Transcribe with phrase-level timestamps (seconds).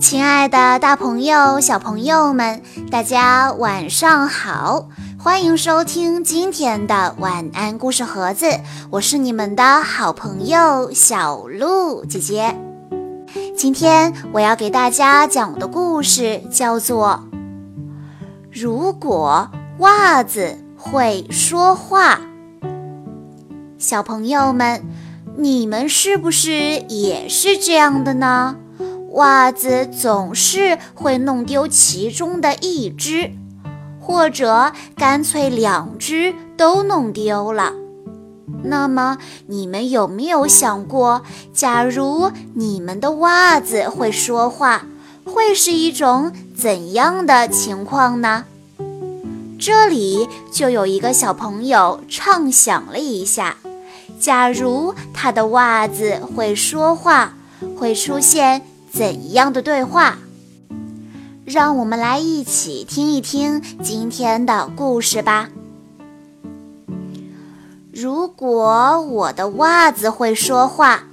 [0.00, 4.88] 亲爱的，大朋友、小朋友们，大家晚上好！
[5.18, 8.46] 欢迎收听今天的晚安故事盒子，
[8.90, 12.56] 我是你们的好朋友小鹿姐姐。
[13.56, 17.24] 今天我要给大家讲的故事叫做
[18.50, 22.16] 《如果袜子会说话》。
[23.76, 24.84] 小朋友们，
[25.36, 28.56] 你们是不是也是这样的呢？
[29.18, 33.32] 袜子总是会弄丢其中的一只，
[34.00, 37.72] 或者干脆两只都弄丢了。
[38.62, 39.18] 那么，
[39.48, 44.86] 你们有没有想过，假如你们的袜子会说话，
[45.24, 48.44] 会是一种怎样的情况呢？
[49.58, 53.56] 这里就有一个小朋友畅想了一下，
[54.20, 57.34] 假如他的袜子会说话，
[57.76, 58.62] 会出现。
[58.98, 60.18] 怎样的对话？
[61.44, 65.50] 让我们来一起听一听今天的故事吧。
[67.92, 71.04] 如果我的袜子会说话，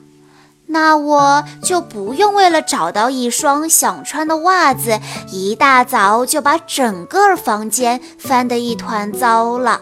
[0.66, 5.00] 那我就不用为了找到一双想穿的袜子，
[5.31, 9.81] 一大早就把整个房间翻得一团糟了。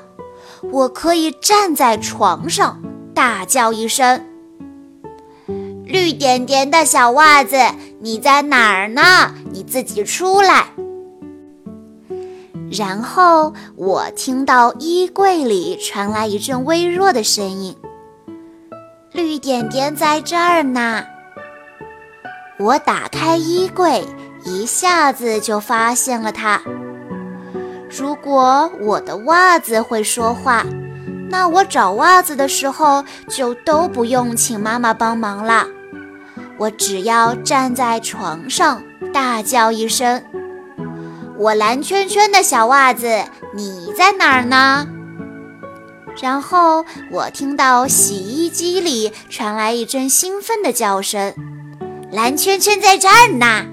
[0.73, 2.81] 我可以站在床上，
[3.13, 4.25] 大叫一声。
[5.85, 7.55] 绿点点的小袜子，
[8.03, 9.33] 你在哪儿呢？
[9.53, 10.67] 你自己出来。
[12.69, 17.73] 然后我听到衣柜里传来一阵微弱的声音
[19.13, 21.05] ：“绿点点在这儿呢。”
[22.59, 24.05] 我打开衣柜，
[24.43, 26.61] 一下子就发现了它。
[27.89, 30.65] 如果我的袜子会说话，
[31.29, 35.65] 那我找袜子的时候就都不用请妈妈帮忙了。
[36.57, 38.83] 我只要站在床上，
[39.13, 40.23] 大叫一声
[41.37, 43.23] ：“我蓝圈圈的小袜子，
[43.55, 44.87] 你在哪儿呢？”
[46.21, 51.33] 然后我听到洗衣机里传来一阵兴奋的叫声
[52.11, 53.65] ：“蓝圈圈在这儿呢！”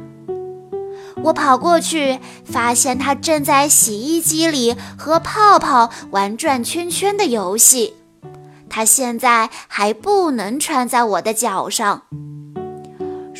[1.22, 7.94] 我跑过去，发现它正在洗衣机里和泡泡玩转圈圈的游戏。
[8.70, 12.04] 它现在还不能穿在我的脚上。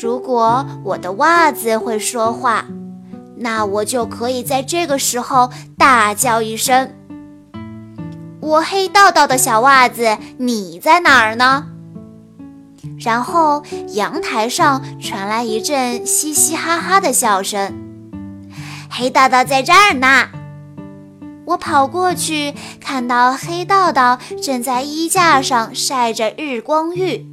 [0.01, 2.65] 如果我的袜子会说话，
[3.37, 6.91] 那我就可以在这个时候大叫一声
[8.41, 11.67] ：“我黑道道的小袜子，你在哪儿呢？”
[12.99, 17.75] 然后阳台上传来一阵嘻嘻哈哈的笑声
[18.91, 20.29] ：“黑道道在这儿呢！”
[21.45, 27.27] 我跑过去，看到黑道道正在衣架上晒着日光浴。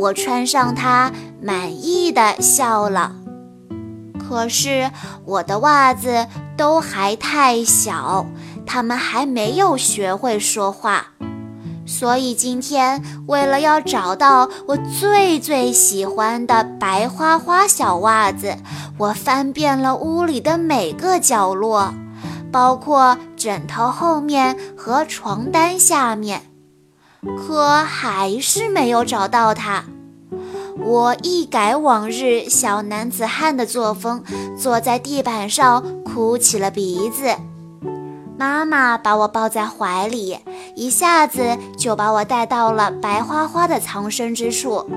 [0.00, 1.12] 我穿上它，
[1.42, 3.12] 满意的笑了。
[4.18, 4.90] 可是
[5.26, 8.24] 我的袜子都还太小，
[8.64, 11.08] 它们还没有学会说话。
[11.84, 18.56] 所以今天，为了要找到我最最喜欢的白花花小袜子，
[18.96, 21.92] 我翻遍了屋里的每个角落，
[22.50, 26.42] 包括枕头后面和床单下面。
[27.36, 29.84] 可还是没有找到它。
[30.78, 34.24] 我一改往日小男子汉的作风，
[34.56, 37.36] 坐在地板上哭起了鼻子。
[38.38, 40.38] 妈妈把我抱在怀里，
[40.74, 44.88] 一下子就把我带到了白花花的藏身之处。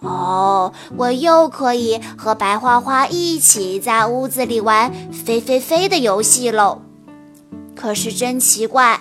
[0.00, 6.82] 哦，我又可以和白花花一起在屋子里玩飞飞飞的游戏喽。
[7.76, 9.00] 可是真奇怪。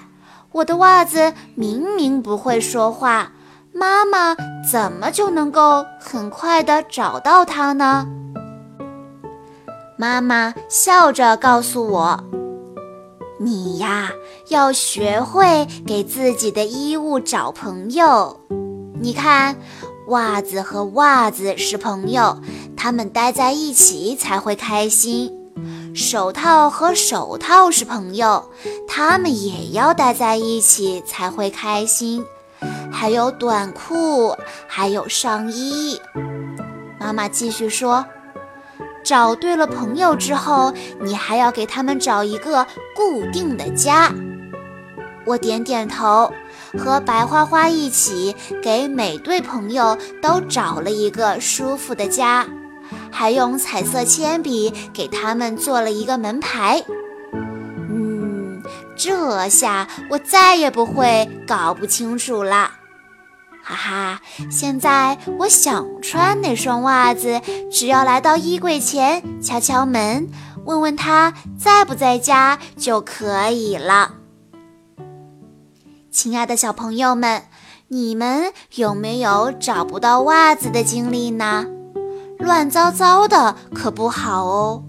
[0.55, 3.33] 我的袜子明明不会说话，
[3.73, 4.33] 妈妈
[4.71, 8.07] 怎么就能够很快地找到它呢？
[9.97, 12.24] 妈妈笑着告诉我
[13.38, 14.13] ：“你呀，
[14.47, 18.39] 要学会给自己的衣物找朋友。
[19.01, 19.57] 你看，
[20.07, 22.39] 袜子和袜子是朋友，
[22.77, 25.33] 它们待在一起才会开心。”
[25.95, 28.51] 手套和手套是朋友，
[28.86, 32.21] 他们也要待在一起才会开心。
[32.92, 34.36] 还有短裤，
[34.68, 35.97] 还有上衣。
[37.00, 38.06] 妈妈继续说
[39.06, 44.12] ：“找对了朋友之后，你还要给他们找一个固定的家。”
[45.25, 46.30] 我点点头，
[46.77, 52.45] 和白花花一起给每对朋友都找了一个舒服的家。
[53.11, 56.83] 还用彩色铅笔给他们做了一个门牌。
[57.89, 58.61] 嗯，
[58.95, 62.71] 这下我再也不会搞不清楚了。
[63.63, 64.21] 哈哈，
[64.51, 67.41] 现在我想穿哪双袜子，
[67.71, 70.29] 只要来到衣柜前敲敲门，
[70.65, 74.13] 问问他在不在家就可以了。
[76.11, 77.43] 亲爱的小朋友们，
[77.87, 81.65] 你们有没有找不到袜子的经历呢？
[82.39, 84.83] 乱糟糟的可不好哦。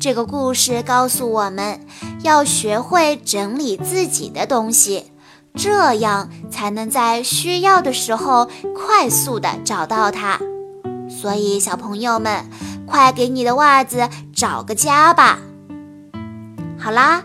[0.00, 1.80] 这个故事告诉我们
[2.22, 5.10] 要学会整理自己的东西，
[5.54, 10.38] 这样才能在需要的时候快速的找到它。
[11.08, 12.48] 所以，小朋友们，
[12.86, 15.38] 快给你的袜子找个家吧。
[16.78, 17.24] 好啦。